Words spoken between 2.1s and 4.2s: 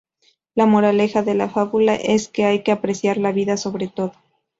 que hay que apreciar la vida sobre todo.